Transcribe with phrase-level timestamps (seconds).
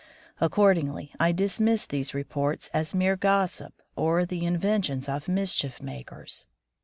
[0.39, 6.47] Accordingly, I dismissed these reports as mere gossip or the inventions of mischief makers.